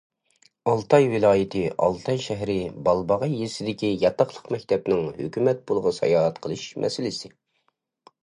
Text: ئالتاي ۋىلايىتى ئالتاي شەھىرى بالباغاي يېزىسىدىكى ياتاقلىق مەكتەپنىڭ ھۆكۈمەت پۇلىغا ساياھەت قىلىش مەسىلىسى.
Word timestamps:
ئالتاي 0.71 1.03
ۋىلايىتى 1.09 1.59
ئالتاي 1.87 2.21
شەھىرى 2.27 2.55
بالباغاي 2.87 3.35
يېزىسىدىكى 3.41 3.91
ياتاقلىق 4.05 4.49
مەكتەپنىڭ 4.55 5.05
ھۆكۈمەت 5.19 5.61
پۇلىغا 5.71 5.95
ساياھەت 6.01 6.43
قىلىش 6.47 6.65
مەسىلىسى. 6.87 7.35